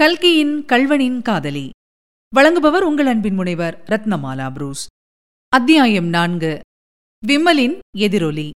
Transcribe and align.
கல்கியின் 0.00 0.64
கல்வனின் 0.64 1.22
காதலி. 1.22 1.70
வழங்குபவர் 2.36 2.80
உங்கள் 2.80 3.06
அன்பின் 3.06 3.34
முனைவர் 3.34 3.82
ரத்னமாலா 3.90 4.52
புரூஸ். 4.52 4.86
அத்தியாயம் 5.48 6.06
நான்கு. 6.06 6.60
விம்மலின் 7.26 7.78
எதிரொலி. 7.96 8.50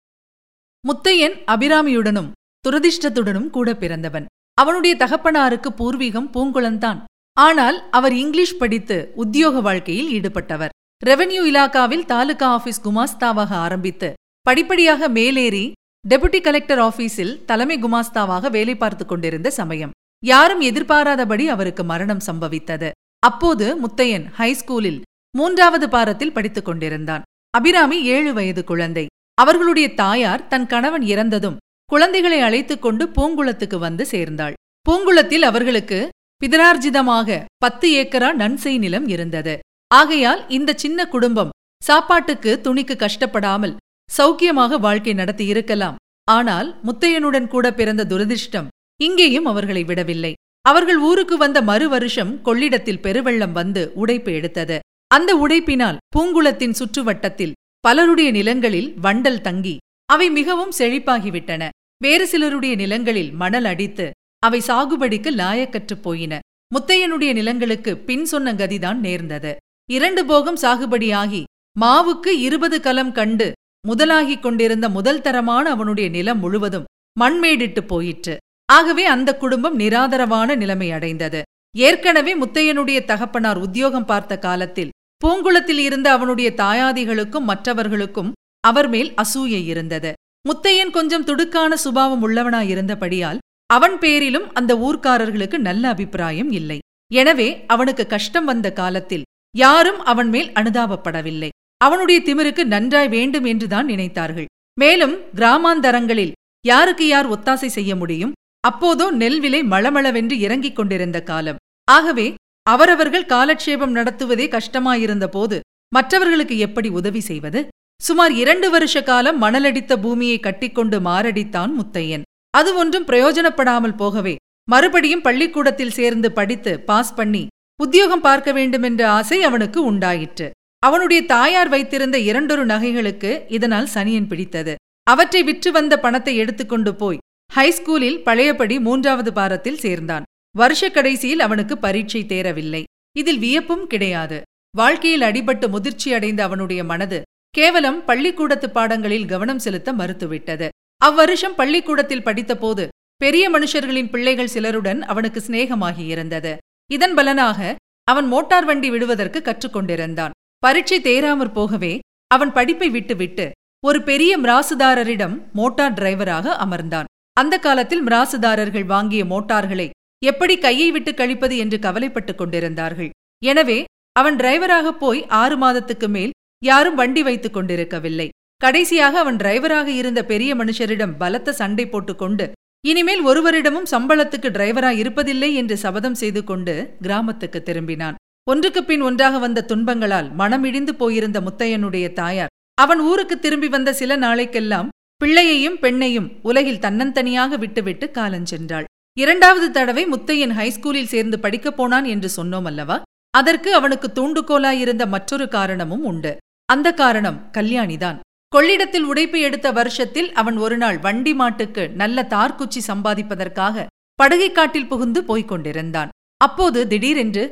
முத்தையன் 0.87 1.35
அபிராமியுடனும் 1.47 2.31
துரதிர்ஷ்டத்துடனும் 2.67 3.49
கூட 3.49 3.75
பிறந்தவன். 3.75 4.25
அவனுடைய 4.53 4.95
தகப்பனாருக்கு 4.95 5.73
பூர்வீகம் 5.77 6.29
பூங்குளந்தான் 6.33 7.03
ஆனால் 7.33 7.89
அவர் 7.89 8.13
இங்கிலீஷ் 8.13 8.57
படித்து 8.57 9.11
உத்தியோக 9.15 9.61
வாழ்க்கையில் 9.61 10.21
ஈடுபட்டவர். 10.21 10.69
ரெவென்யூ 11.05 11.43
இலாக்காவில் 11.43 12.05
தாலுகா 12.05 12.47
ஆபீஸ் 12.47 12.89
குமாஸ்தாவாக 12.89 13.49
ஆரம்பித்து 13.49 14.13
படிப்படியாக 14.41 15.07
மேலேறி 15.07 15.71
டெபுட்டி 16.09 16.41
கலெக்டர் 16.41 16.79
ஆபீஸில் 16.79 17.45
தலைமை 17.45 17.77
குமாஸ்தாவாக 17.77 18.51
வேலை 18.51 18.75
பார்த்துக் 18.75 19.07
கொண்டிருந்த 19.07 19.49
சமயம். 19.49 19.91
யாரும் 20.25 20.61
எதிர்பாராதபடி 20.61 21.47
அவருக்கு 21.47 21.83
மரணம் 21.83 22.25
சம்பவித்தது. 22.25 22.91
அப்போது 23.19 23.87
முத்தையன் 23.87 24.25
ஹைஸ்கூலில் 24.37 25.01
மூன்றாவது 25.37 25.89
பாரத்தில் 25.89 26.31
படித்துக் 26.31 26.65
கொண்டிருந்தான். 26.65 27.21
அபிராமி 27.49 28.03
ஏழு 28.03 28.33
வயது 28.33 28.63
குழந்தை. 28.63 29.05
அவர்களுடைய 29.33 29.93
தாயார் 29.93 30.47
தன் 30.47 30.67
கணவன் 30.67 31.01
இறந்ததும் 31.01 31.57
குழந்தைகளை 31.85 32.39
அழைத்துக் 32.39 32.81
கொண்டு 32.81 33.05
பூங்குளத்துக்கு 33.05 33.77
வந்து 33.77 34.05
சேர்ந்தாள். 34.05 34.53
பூங்குளத்தில் 34.89 35.41
அவர்களுக்கு 35.41 36.09
பிதரார்ஜிதமாக 36.45 37.45
பத்து 37.57 37.89
ஏக்கரா 37.91 38.33
நன்செய் 38.33 38.77
நிலம் 38.77 39.07
இருந்தது. 39.07 39.59
ஆகையால் 39.87 40.49
இந்த 40.49 40.73
சின்ன 40.75 41.07
குடும்பம் 41.07 41.49
சாப்பாட்டுக்கு 41.83 42.59
துணிக்கு 42.63 42.95
கஷ்டப்படாமல் 42.95 43.75
சௌக்கியமாக 44.17 44.79
வாழ்க்கை 44.79 45.13
நடத்தி 45.13 45.45
இருக்கலாம். 45.45 45.95
ஆனால் 46.31 46.79
முத்தையனுடன் 46.83 47.47
கூட 47.47 47.73
பிறந்த 47.73 48.05
துரதிர்ஷ்டம் 48.05 48.67
இங்கேயும் 49.01 49.45
அவர்களை 49.45 49.83
விடவில்லை. 49.83 50.33
அவர்கள் 50.61 50.97
ஊருக்கு 50.97 51.37
வந்த 51.37 51.61
மறு 51.61 51.89
வருஷம் 51.89 52.41
கொள்ளிடத்தில் 52.41 53.01
பெருவெள்ளம் 53.01 53.51
வந்து 53.51 53.91
உடைப்பு 53.93 54.33
எடுத்தது. 54.33 54.79
அந்த 55.07 55.31
உடைப்பினால் 55.35 55.97
பூங்குளத்தின் 56.15 56.77
சுற்றுவட்டத்தில் 56.79 57.53
பலருடைய 57.79 58.31
நிலங்களில் 58.31 58.89
வண்டல் 59.01 59.41
தங்கி 59.41 59.77
அவை 60.05 60.29
மிகவும் 60.29 60.73
செழிப்பாகிவிட்டன. 60.77 61.69
வேறு 62.03 62.27
சிலருடைய 62.27 62.75
நிலங்களில் 62.75 63.31
மணல் 63.31 63.65
அடித்து 63.65 64.07
அவை 64.39 64.59
சாகுபடிக்கு 64.67 65.29
லாயக்கற்றுப் 65.35 66.01
போயின. 66.01 66.39
முத்தையனுடைய 66.75 67.33
நிலங்களுக்கு 67.33 67.97
பின் 67.97 68.25
சொன்ன 68.25 68.53
கதிதான் 68.53 68.97
நேர்ந்தது. 68.97 69.55
இரண்டு 69.89 70.25
போகம் 70.25 70.59
சாகுபடியாகி 70.61 71.43
மாவுக்கு 71.79 72.31
இருபது 72.47 72.77
கலம் 72.81 73.11
கண்டு 73.11 73.51
முதலாகிக் 73.87 74.39
கொண்டிருந்த 74.39 74.89
முதல் 74.89 75.21
தரமான 75.21 75.69
அவனுடைய 75.69 76.09
நிலம் 76.09 76.39
முழுவதும் 76.39 76.87
மண்மேடிட்டு 77.19 77.81
போயிற்று. 77.87 78.37
ஆகவே 78.69 79.05
அந்த 79.05 79.29
குடும்பம் 79.35 79.75
நிராதரவான 79.79 80.55
நிலைமை 80.55 80.89
அடைந்தது. 80.91 81.41
ஏற்கனவே 81.75 82.33
முத்தையனுடைய 82.35 82.99
தகப்பனார் 83.05 83.59
உத்தியோகம் 83.65 84.05
பார்த்த 84.05 84.33
காலத்தில் 84.37 84.93
பூங்குளத்தில் 85.23 85.81
இருந்த 85.87 86.07
அவனுடைய 86.11 86.49
தாயாதிகளுக்கும் 86.57 87.49
மற்றவர்களுக்கும் 87.51 88.31
அவர் 88.63 88.89
மேல் 88.89 89.09
அசூயை 89.21 89.61
இருந்தது. 89.65 90.11
முத்தையன் 90.49 90.91
கொஞ்சம் 90.91 91.25
துடுக்கான 91.25 91.73
சுபாவம் 91.73 92.23
உள்ளவனாயிருந்தபடியால் 92.27 93.41
அவன் 93.69 93.95
பேரிலும் 93.99 94.47
அந்த 94.53 94.71
ஊர்க்காரர்களுக்கு 94.77 95.57
நல்ல 95.57 95.83
அபிப்பிராயம் 95.93 96.51
இல்லை. 96.51 96.77
எனவே 97.11 97.47
அவனுக்கு 97.67 98.03
கஷ்டம் 98.07 98.45
வந்த 98.45 98.67
காலத்தில் 98.71 99.27
யாரும் 99.55 99.99
அவன் 100.11 100.29
மேல் 100.29 100.49
அனுதாபப்படவில்லை. 100.59 101.49
அவனுடைய 101.81 102.19
திமிருக்கு 102.27 102.63
நன்றாய் 102.65 103.09
வேண்டும் 103.15 103.47
என்றுதான் 103.51 103.87
நினைத்தார்கள். 103.87 104.49
மேலும் 104.77 105.15
கிராமாந்தரங்களில் 105.39 106.35
யாருக்கு 106.65 107.05
யார் 107.07 107.27
ஒத்தாசை 107.29 107.69
செய்ய 107.77 107.91
முடியும்? 107.95 108.33
அப்போதோ 108.63 109.05
நெல் 109.11 109.39
விலை 109.39 109.61
மளமளவென்று 109.63 110.35
இறங்கிக் 110.45 110.75
கொண்டிருந்த 110.75 111.17
காலம். 111.23 111.59
ஆகவே 111.87 112.27
அவரவர்கள் 112.67 113.29
காலட்சேபம் 113.33 113.95
நடத்துவதே 113.95 114.45
கஷ்டமாயிருந்த 114.55 115.25
போது 115.27 115.57
மற்றவர்களுக்கு 115.95 116.55
எப்படி 116.57 116.89
உதவி 116.89 117.19
செய்வது? 117.19 117.59
சுமார் 118.01 118.33
இரண்டு 118.33 118.67
வருஷ 118.69 118.95
காலம் 119.01 119.37
மணலடித்த 119.41 119.93
பூமியை 120.01 120.39
கட்டிக்கொண்டு 120.39 120.97
மாரடித்தான் 120.99 121.71
முத்தையன். 121.77 122.25
அது 122.53 122.69
ஒன்றும் 122.75 123.05
பிரயோஜனப்படாமல் 123.05 123.95
போகவே 123.95 124.35
மறுபடியும் 124.67 125.21
பள்ளிக்கூடத்தில் 125.21 125.95
சேர்ந்து 125.97 126.29
படித்து 126.31 126.71
பாஸ் 126.79 127.13
பண்ணி 127.15 127.43
உத்தியோகம் 127.79 128.23
பார்க்க 128.27 128.51
வேண்டுமென்ற 128.51 129.01
ஆசை 129.09 129.39
அவனுக்கு 129.43 129.79
உண்டாயிற்று. 129.83 130.47
அவனுடைய 130.83 131.21
தாயார் 131.25 131.69
வைத்திருந்த 131.69 132.17
இரண்டொரு 132.29 132.65
நகைகளுக்கு 132.65 133.31
இதனால் 133.47 133.89
சனியன் 133.93 134.27
பிடித்தது. 134.27 134.73
அவற்றை 135.03 135.41
விற்று 135.43 135.69
வந்த 135.71 135.93
பணத்தை 135.99 136.33
எடுத்துக்கொண்டு 136.37 136.91
போய் 136.95 137.21
ஹைஸ்கூலில் 137.55 138.19
பழையபடி 138.23 138.75
மூன்றாவது 138.79 139.31
பாரத்தில் 139.33 139.79
சேர்ந்தான். 139.83 140.25
வருஷ 140.57 140.89
கடைசியில் 140.89 141.39
அவனுக்கு 141.39 141.75
பரீட்சை 141.77 142.21
தேரவில்லை. 142.23 142.81
இதில் 143.17 143.39
வியப்பும் 143.39 143.87
கிடையாது. 143.87 144.37
வாழ்க்கையில் 144.77 145.21
அடிபட்டு 145.21 145.67
முதிர்ச்சி 145.69 146.09
அடைந்த 146.13 146.41
அவனுடைய 146.43 146.81
மனது 146.83 147.19
கேவலம் 147.49 147.99
பள்ளிக்கூடத்து 148.05 148.67
பாடங்களில் 148.69 149.25
கவனம் 149.25 149.63
செலுத்த 149.65 149.93
மறுத்துவிட்டது. 149.93 150.67
அவ்வருஷம் 151.01 151.57
பள்ளிக்கூடத்தில் 151.57 152.23
படித்தபோது 152.23 152.85
பெரிய 153.21 153.45
மனுஷர்களின் 153.49 154.09
பிள்ளைகள் 154.09 154.53
சிலருடன் 154.55 155.01
அவனுக்கு 155.01 155.39
சிநேகமாகியிருந்தது 155.47 156.53
இதன் 156.91 157.13
பலனாக 157.13 157.75
அவன் 158.03 158.27
மோட்டார் 158.27 158.65
வண்டி 158.65 158.89
விடுவதற்கு 158.89 159.39
கற்றுக்கொண்டிருந்தான் 159.39 160.35
பரீட்சை 160.63 160.99
தேராமற் 161.01 161.55
போகவே 161.59 161.93
அவன் 162.27 162.51
படிப்பை 162.51 162.89
விட்டுவிட்டு 162.89 163.45
ஒரு 163.83 163.99
பெரிய 164.01 164.31
மிராசுதாரரிடம் 164.39 165.35
மோட்டார் 165.53 165.93
டிரைவராக 165.93 166.55
அமர்ந்தான். 166.65 167.06
அந்த 167.41 167.55
காலத்தில் 167.65 168.03
மிராசுதாரர்கள் 168.07 168.85
வாங்கிய 168.93 169.23
மோட்டார்களை 169.25 169.87
எப்படி 170.21 170.55
கையை 170.57 170.87
விட்டு 170.91 171.11
கழிப்பது 171.13 171.55
என்று 171.63 171.77
கவலைப்பட்டுக் 171.79 172.39
கொண்டிருந்தார்கள். 172.39 173.09
எனவே 173.41 173.79
அவன் 174.15 174.37
டிரைவராக 174.41 174.87
போய் 175.01 175.19
ஆறு 175.41 175.55
மாதத்துக்கு 175.57 176.07
மேல் 176.15 176.31
யாரும் 176.61 176.97
வண்டி 177.01 177.21
வைத்துக் 177.27 177.55
கொண்டிருக்கவில்லை. 177.57 178.27
கடைசியாக 178.61 179.19
அவன் 179.23 179.37
டிரைவராக 179.41 179.87
இருந்த 180.01 180.21
பெரிய 180.31 180.51
மனுஷரிடம் 180.55 181.17
பலத்த 181.17 181.53
சண்டை 181.59 181.85
போட்டுக்கொண்டு 181.89 182.45
இனிமேல் 182.83 183.21
ஒருவரிடமும் 183.29 183.89
சம்பளத்துக்கு 183.91 184.49
டிரைவரா 184.55 184.91
இருப்பதில்லை 185.01 185.49
என்று 185.61 185.75
சபதம் 185.83 186.17
செய்து 186.21 186.41
கொண்டு 186.43 186.73
கிராமத்துக்கு 187.05 187.59
திரும்பினான். 187.69 188.17
ஒன்றுக்கு 188.47 188.81
பின் 188.89 189.03
ஒன்றாக 189.07 189.37
வந்த 189.45 189.65
துன்பங்களால் 189.71 190.27
மனமிடிந்து 190.41 190.93
போயிருந்த 191.01 191.37
முத்தையனுடைய 191.47 192.05
தாயார் 192.19 192.53
அவன் 192.77 193.01
ஊருக்கு 193.09 193.35
திரும்பி 193.39 193.69
வந்த 193.75 193.89
சில 193.99 194.17
நாளைக்கெல்லாம் 194.17 194.89
பிள்ளையையும் 195.21 195.77
பெண்ணையும் 195.81 196.27
உலகில் 196.41 196.79
தன்னந்தனியாக 196.79 197.57
விட்டுவிட்டு 197.57 198.11
காலஞ்சென்றாள் 198.13 198.87
இரண்டாவது 199.17 199.71
தடவை 199.71 200.03
முத்தையன் 200.05 200.53
ஹைஸ்கூலில் 200.53 201.05
சேர்ந்து 201.05 201.37
படிக்கப் 201.39 201.77
போனான் 201.77 202.05
என்று 202.05 202.29
சொன்னோம் 202.35 202.67
அல்லவா? 202.67 202.97
அதற்கு 203.33 203.69
அவனுக்கு 203.73 204.07
தூண்டுகோலாயிருந்த 204.11 205.03
மற்றொரு 205.07 205.47
காரணமும் 205.47 206.03
உண்டு. 206.03 206.31
அந்த 206.69 206.87
காரணம் 206.93 207.39
கல்யாணிதான் 207.57 208.17
கொள்ளிடத்தில் 208.53 209.03
உடைப்பு 209.03 209.39
எடுத்த 209.39 209.67
வருஷத்தில் 209.71 210.29
அவன் 210.33 210.57
ஒருநாள் 210.57 210.97
வண்டி 210.97 211.33
மாட்டுக்கு 211.33 211.83
நல்ல 211.95 212.27
தார்குச்சி 212.29 212.81
சம்பாதிப்பதற்காக 212.87 213.85
படுகைக்காட்டில் 214.19 214.87
புகுந்து 214.87 215.23
போய்க் 215.23 215.47
கொண்டிருந்தான். 215.47 216.11
அப்போது 216.41 216.87
திடீரென்று 216.87 217.43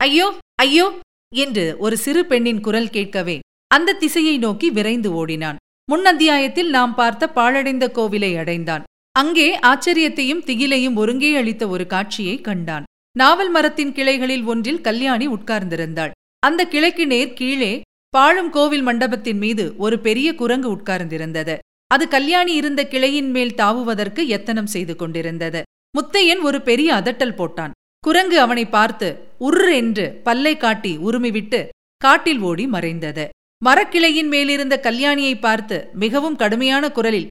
ஐயோ 0.00 0.26
ஐயோ! 0.56 0.86
என்று 1.32 1.64
ஒரு 1.78 1.96
சிறு 1.96 2.26
பெண்ணின் 2.26 2.60
குரல் 2.60 2.90
கேட்கவே 2.90 3.36
அந்த 3.70 3.96
திசையை 4.02 4.38
நோக்கி 4.38 4.70
விரைந்து 4.70 5.10
ஓடினான். 5.12 5.58
முன் 5.90 6.04
அத்தியாயத்தில் 6.10 6.70
நாம் 6.70 6.94
பார்த்த 6.94 7.24
பாழடைந்த 7.28 7.84
கோவிலை 7.96 8.30
அடைந்தான். 8.36 8.84
அங்கே 9.12 9.46
ஆச்சரியத்தையும் 9.66 10.40
திகிலையும் 10.46 10.94
ஒருங்கே 10.94 11.30
அளித்த 11.36 11.64
ஒரு 11.68 11.86
காட்சியை 11.86 12.40
கண்டான். 12.40 12.86
நாவல் 13.16 13.50
மரத்தின் 13.50 13.92
கிளைகளில் 13.92 14.42
ஒன்றில் 14.44 14.80
கல்யாணி 14.80 15.26
உட்கார்ந்திருந்தாள். 15.28 16.10
அந்த 16.38 16.64
கிளைக்கு 16.72 17.04
நேர் 17.06 17.32
கீழே 17.32 17.70
பாழும் 18.14 18.50
கோவில் 18.50 18.82
மண்டபத்தின் 18.82 19.40
மீது 19.44 19.66
ஒரு 19.76 19.98
பெரிய 19.98 20.34
குரங்கு 20.34 20.68
உட்கார்ந்திருந்தது. 20.76 21.56
அது 21.90 22.08
கல்யாணி 22.08 22.52
இருந்த 22.54 22.82
கிளையின் 22.84 23.30
மேல் 23.30 23.54
தாவுவதற்கு 23.54 24.24
எத்தனம் 24.26 24.66
செய்து 24.66 24.96
கொண்டிருந்தது. 24.96 25.62
முத்தையன் 25.98 26.40
ஒரு 26.40 26.60
பெரிய 26.62 26.90
அதட்டல் 26.94 27.38
போட்டான். 27.40 27.74
குரங்கு 28.04 28.40
அவனை 28.40 28.66
பார்த்து 28.66 29.08
உர் 29.38 29.62
என்று 29.80 30.08
பல்லை 30.22 30.56
காட்டி 30.56 30.94
உருமிவிட்டு 30.98 31.62
காட்டில் 32.02 32.40
ஓடி 32.40 32.66
மறைந்தது. 32.66 33.26
மரக்கிளையின் 33.64 34.30
மேலிருந்த 34.32 34.74
கல்யாணியை 34.86 35.34
பார்த்து 35.40 35.76
மிகவும் 35.94 36.36
கடுமையான 36.36 36.90
குரலில் 36.92 37.28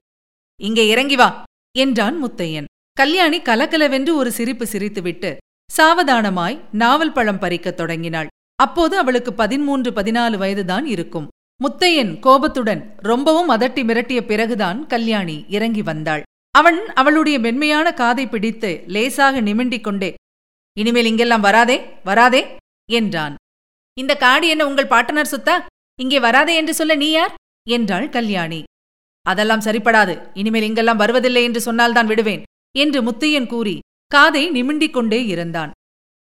இங்கே 0.60 0.84
இறங்கி 0.88 1.16
வா 1.16 1.28
என்றான் 1.78 2.16
முத்தையன். 2.24 2.68
கல்யாணி 2.92 3.38
கலகலவென்று 3.42 4.12
ஒரு 4.16 4.30
சிரிப்பு 4.30 4.66
சிரித்துவிட்டு 4.72 5.30
சாவதானமாய் 5.70 6.56
நாவல் 6.72 7.12
பழம் 7.12 7.38
பறிக்கத் 7.38 7.76
தொடங்கினாள். 7.76 8.26
அப்போது 8.54 8.94
அவளுக்கு 8.96 9.32
பதிமூன்று 9.32 9.90
பதினாலு 9.90 10.36
வயதுதான் 10.36 10.86
இருக்கும். 10.86 11.28
முத்தையன் 11.60 12.12
கோபத்துடன் 12.20 12.82
ரொம்பவும் 13.10 13.50
அதட்டி 13.50 13.82
மிரட்டிய 13.88 14.20
பிறகுதான் 14.20 14.86
கல்யாணி 14.86 15.36
இறங்கி 15.48 15.82
வந்தாள். 15.82 16.22
அவன் 16.54 16.78
அவளுடைய 17.00 17.38
மென்மையான 17.38 17.86
காதை 17.92 18.26
பிடித்து 18.26 18.70
லேசாக 18.86 19.40
நிமிண்டிக் 19.40 19.86
கொண்டே 19.86 20.10
இனிமேல் 20.76 21.08
இங்கெல்லாம் 21.10 21.40
வராதே 21.40 21.76
வராதே 22.04 22.42
என்றான். 22.92 23.34
இந்த 23.96 24.12
காடு 24.14 24.46
என்ன 24.48 24.62
உங்கள் 24.66 24.92
பாட்டனர் 24.94 25.32
சுத்தா? 25.34 25.54
இங்கே 26.00 26.20
வராதே 26.20 26.56
என்று 26.56 26.74
சொல்ல 26.74 26.94
நீ 26.94 27.10
யார்? 27.10 27.34
என்றாள் 27.68 28.08
கல்யாணி. 28.08 28.62
அதெல்லாம் 29.22 29.60
சரிப்படாது. 29.60 30.30
இனிமேல் 30.34 30.62
இங்கெல்லாம் 30.62 30.96
வருவதில்லை 30.96 31.42
என்று 31.42 31.60
சொன்னால்தான் 31.60 32.06
விடுவேன் 32.06 32.42
என்று 32.76 33.02
முத்தையன் 33.02 33.46
கூறி 33.46 33.78
காதை 34.06 34.50
நிமிண்டிக் 34.50 34.90
கொண்டே 34.90 35.24
இருந்தான். 35.24 35.70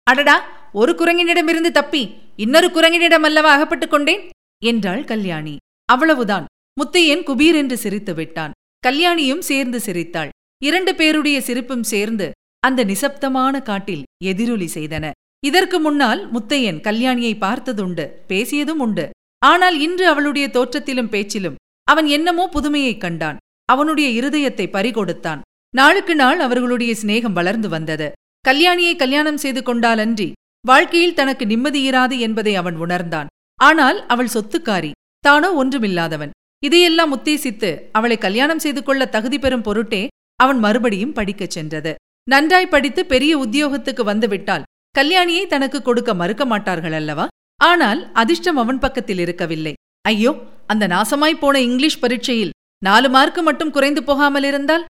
அடடா 0.03 0.37
ஒரு 0.73 0.93
குரங்கினிடமிருந்து 0.93 1.71
தப்பி 1.71 2.15
இன்னொரு 2.37 2.69
குரங்கினிடம் 2.69 3.27
அல்லவா 3.29 3.53
அகப்பட்டுக் 3.53 3.91
கொண்டேன்? 3.91 4.29
என்றாள் 4.65 5.05
கல்யாணி. 5.05 5.57
அவ்வளவுதான். 5.85 6.45
முத்தையன் 6.81 7.25
குபீர் 7.29 7.55
என்று 7.55 7.77
சிரித்து 7.77 8.15
விட்டான். 8.15 8.53
கல்யாணியும் 8.87 9.39
சேர்ந்து 9.39 9.81
சிரித்தாள். 9.81 10.29
இரண்டு 10.63 10.95
பேருடைய 10.95 11.41
சிரிப்பும் 11.41 11.83
சேர்ந்து 11.83 12.31
அந்த 12.59 12.85
நிசப்தமான 12.85 13.63
காட்டில் 13.63 14.03
எதிரொலி 14.25 14.69
செய்தன. 14.75 15.11
இதற்கு 15.45 15.79
முன்னால் 15.79 16.33
முத்தையன் 16.33 16.81
கல்யாணியை 16.81 17.35
பார்த்ததுண்டு 17.41 18.05
பேசியதும் 18.29 18.83
உண்டு. 18.87 19.11
ஆனால் 19.43 19.81
இன்று 19.81 20.07
அவளுடைய 20.07 20.49
தோற்றத்திலும் 20.49 21.09
பேச்சிலும் 21.09 21.55
அவன் 21.85 22.07
என்னமோ 22.07 22.49
புதுமையைக் 22.49 23.01
கண்டான். 23.01 23.37
அவனுடைய 23.65 24.09
இருதயத்தை 24.21 24.67
பறிகொடுத்தான். 24.67 25.41
நாளுக்கு 25.75 26.15
நாள் 26.15 26.41
அவர்களுடைய 26.41 26.95
சிநேகம் 27.03 27.33
வளர்ந்து 27.33 27.69
வந்தது. 27.69 28.13
கல்யாணியை 28.49 28.97
கல்யாணம் 28.97 29.37
செய்து 29.37 29.61
கொண்டாலன்றி 29.61 30.33
வாழ்க்கையில் 30.67 31.15
தனக்கு 31.15 31.45
நிம்மதியிராது 31.45 32.19
என்பதை 32.19 32.55
அவன் 32.55 32.77
உணர்ந்தான். 32.77 33.27
ஆனால் 33.59 34.07
அவள் 34.07 34.33
சொத்துக்காரி 34.35 34.91
தானோ 35.19 35.65
ஒன்றுமில்லாதவன். 35.65 36.31
இதையெல்லாம் 36.65 37.17
உத்தேசித்து 37.17 37.71
அவளை 37.93 38.17
கல்யாணம் 38.17 38.59
செய்து 38.59 38.83
கொள்ள 38.83 39.05
தகுதி 39.07 39.39
பெறும் 39.39 39.63
பொருட்டே 39.63 40.09
அவன் 40.37 40.59
மறுபடியும் 40.59 41.13
படிக்கச் 41.13 41.51
சென்றது. 41.51 41.95
நன்றாய் 42.31 42.67
படித்து 42.67 43.07
பெரிய 43.07 43.39
உத்தியோகத்துக்கு 43.39 44.05
வந்துவிட்டால் 44.05 44.63
கல்யாணியை 44.99 45.47
தனக்கு 45.47 45.83
கொடுக்க 45.83 46.15
மறுக்க 46.15 46.45
மாட்டார்கள் 46.45 46.93
அல்லவா 46.93 47.27
ஆனால் 47.61 48.01
அதிர்ஷ்டம் 48.13 48.61
அவன் 48.63 48.83
பக்கத்தில் 48.85 49.21
இருக்கவில்லை. 49.25 49.75
ஐயோ 50.05 50.33
அந்த 50.67 50.85
நாசமாய் 50.95 51.43
போன 51.43 51.61
இங்கிலீஷ் 51.61 52.03
பரீட்சையில் 52.03 52.55
நாலு 52.83 53.09
மார்க்கு 53.09 53.41
மட்டும் 53.43 53.75
குறைந்து 53.77 54.01
போகாமல் 54.05 54.47
இருந்தால்? 54.51 54.85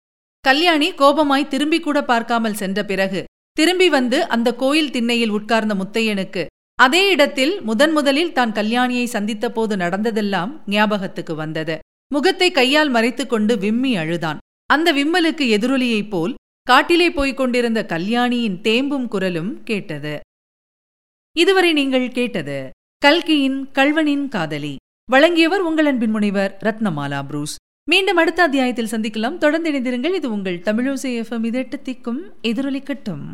கல்யாணி 0.44 0.88
கோபமாய் 1.00 1.50
திரும்பி 1.52 1.78
கூட 1.80 1.98
பார்க்காமல் 2.10 2.58
சென்ற 2.60 2.80
பிறகு 2.90 3.20
திரும்பி 3.56 3.88
வந்து 3.88 4.18
அந்த 4.34 4.48
கோயில் 4.62 4.92
திண்ணையில் 4.94 5.34
உட்கார்ந்த 5.38 5.74
முத்தையனுக்கு 5.80 6.42
அதே 6.78 7.00
இடத்தில் 7.14 7.54
முதன் 7.62 7.92
முதலில் 7.92 8.32
தான் 8.32 8.52
கல்யாணியை 8.58 9.06
சந்தித்த 9.14 9.46
போது 9.50 9.74
நடந்ததெல்லாம் 9.76 10.52
ஞாபகத்துக்கு 10.66 11.34
வந்தது. 11.34 11.74
முகத்தை 12.14 12.48
கையால் 12.50 12.90
மறைத்துக் 12.90 13.32
கொண்டு 13.32 13.54
விம்மி 13.56 13.92
அழுதான். 14.02 14.38
அந்த 14.70 14.88
விம்மலுக்கு 14.92 15.44
எதிரொலியைப் 15.56 16.10
போல் 16.12 16.32
காட்டிலே 16.66 17.08
போய்க் 17.10 17.38
கொண்டிருந்த 17.40 17.80
கல்யாணியின் 17.92 18.58
தேம்பும் 18.60 19.06
குரலும் 19.08 19.52
கேட்டது. 19.64 20.14
இதுவரை 21.36 21.72
நீங்கள் 21.72 22.10
கேட்டது 22.10 22.70
கல்கியின் 22.98 23.68
கல்வனின் 23.72 24.28
காதலி. 24.28 24.76
வழங்கியவர் 25.10 25.60
உங்கள் 25.60 25.86
அன்பின் 25.86 26.10
முனைவர் 26.10 26.56
ரத்னமாலா 26.64 27.26
புரூஸ். 27.26 27.56
மீண்டும் 27.90 28.16
அடுத்த 28.16 28.42
அத்தியாயத்தில் 28.42 28.90
சந்திக்கலாம். 28.90 29.38
தொடர்ந்து 29.38 29.72
இணைந்திருங்கள். 29.72 30.14
இது 30.14 30.32
உங்கள் 30.32 30.58
தமிழோசை 30.58 31.12
எஃப்எம் 31.20 31.46
இதெட்டு 31.50 31.72
திக்கும் 31.84 32.18
எதிரொலிக்கட்டும். 32.42 33.26